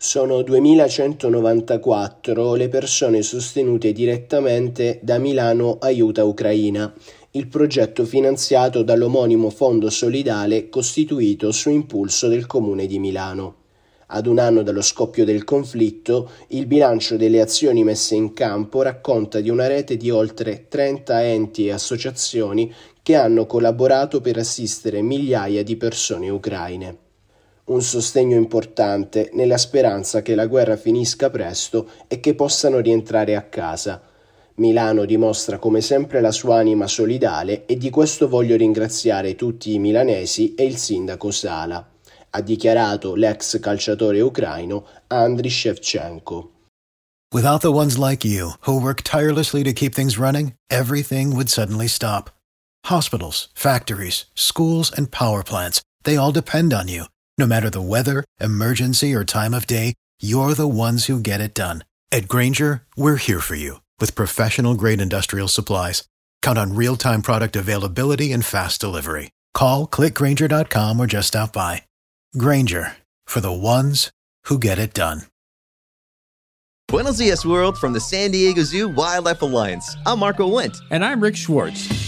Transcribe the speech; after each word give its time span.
Sono 0.00 0.42
2194 0.42 2.54
le 2.54 2.68
persone 2.68 3.20
sostenute 3.22 3.90
direttamente 3.90 5.00
da 5.02 5.18
Milano 5.18 5.78
Aiuta 5.80 6.22
Ucraina, 6.22 6.94
il 7.32 7.48
progetto 7.48 8.04
finanziato 8.04 8.84
dall'omonimo 8.84 9.50
fondo 9.50 9.90
solidale 9.90 10.68
costituito 10.68 11.50
su 11.50 11.70
impulso 11.70 12.28
del 12.28 12.46
Comune 12.46 12.86
di 12.86 13.00
Milano. 13.00 13.56
Ad 14.06 14.28
un 14.28 14.38
anno 14.38 14.62
dallo 14.62 14.82
scoppio 14.82 15.24
del 15.24 15.42
conflitto, 15.42 16.30
il 16.50 16.66
bilancio 16.66 17.16
delle 17.16 17.40
azioni 17.40 17.82
messe 17.82 18.14
in 18.14 18.34
campo 18.34 18.82
racconta 18.82 19.40
di 19.40 19.50
una 19.50 19.66
rete 19.66 19.96
di 19.96 20.10
oltre 20.10 20.68
30 20.68 21.24
enti 21.24 21.66
e 21.66 21.72
associazioni 21.72 22.72
che 23.02 23.16
hanno 23.16 23.46
collaborato 23.46 24.20
per 24.20 24.38
assistere 24.38 25.02
migliaia 25.02 25.64
di 25.64 25.76
persone 25.76 26.30
ucraine 26.30 27.06
un 27.68 27.82
sostegno 27.82 28.36
importante 28.36 29.30
nella 29.32 29.58
speranza 29.58 30.22
che 30.22 30.34
la 30.34 30.46
guerra 30.46 30.76
finisca 30.76 31.30
presto 31.30 31.88
e 32.06 32.20
che 32.20 32.34
possano 32.34 32.78
rientrare 32.78 33.36
a 33.36 33.42
casa. 33.42 34.02
Milano 34.56 35.04
dimostra 35.04 35.58
come 35.58 35.80
sempre 35.80 36.20
la 36.20 36.32
sua 36.32 36.58
anima 36.58 36.86
solidale 36.86 37.64
e 37.66 37.76
di 37.76 37.90
questo 37.90 38.28
voglio 38.28 38.56
ringraziare 38.56 39.34
tutti 39.34 39.72
i 39.74 39.78
milanesi 39.78 40.54
e 40.54 40.64
il 40.64 40.76
sindaco 40.76 41.30
Sala, 41.30 41.86
ha 42.30 42.40
dichiarato 42.40 43.14
l'ex 43.14 43.60
calciatore 43.60 44.20
ucraino 44.20 44.84
Andriy 45.06 45.50
Shevchenko. 45.50 46.50
Without 47.32 47.60
the 47.60 47.70
ones 47.70 47.98
like 47.98 48.24
you, 48.24 48.52
who 48.62 48.80
work 48.80 49.02
tirelessly 49.02 49.62
to 49.62 49.74
keep 49.74 49.94
things 49.94 50.16
running, 50.16 50.54
everything 50.70 51.34
would 51.34 51.50
suddenly 51.50 51.86
stop. 51.86 52.30
Hospitals, 52.86 53.48
factories, 53.54 54.24
schools, 54.34 54.90
and 54.90 55.10
power 55.10 55.42
plants, 55.42 55.82
they 56.04 56.16
all 56.16 56.32
depend 56.32 56.72
on 56.72 56.88
you. 56.88 57.04
No 57.38 57.46
matter 57.46 57.70
the 57.70 57.80
weather, 57.80 58.24
emergency, 58.40 59.14
or 59.14 59.24
time 59.24 59.54
of 59.54 59.66
day, 59.66 59.94
you're 60.20 60.54
the 60.54 60.66
ones 60.66 61.06
who 61.06 61.20
get 61.20 61.40
it 61.40 61.54
done. 61.54 61.84
At 62.10 62.26
Grainger, 62.26 62.82
we're 62.96 63.16
here 63.16 63.38
for 63.38 63.54
you 63.54 63.80
with 64.00 64.16
professional 64.16 64.74
grade 64.74 65.00
industrial 65.00 65.46
supplies. 65.46 66.02
Count 66.42 66.58
on 66.58 66.74
real 66.74 66.96
time 66.96 67.22
product 67.22 67.54
availability 67.54 68.32
and 68.32 68.44
fast 68.44 68.80
delivery. 68.80 69.30
Call 69.54 69.86
clickgrainger.com 69.86 70.98
or 70.98 71.06
just 71.06 71.28
stop 71.28 71.52
by. 71.52 71.82
Grainger 72.36 72.96
for 73.26 73.40
the 73.40 73.52
ones 73.52 74.10
who 74.44 74.58
get 74.58 74.78
it 74.78 74.92
done. 74.94 75.22
Buenos 76.88 77.18
dias, 77.18 77.44
world, 77.44 77.76
from 77.76 77.92
the 77.92 78.00
San 78.00 78.30
Diego 78.30 78.62
Zoo 78.62 78.88
Wildlife 78.88 79.42
Alliance. 79.42 79.94
I'm 80.06 80.20
Marco 80.20 80.48
Wendt. 80.48 80.78
And 80.90 81.04
I'm 81.04 81.22
Rick 81.22 81.36
Schwartz. 81.36 82.07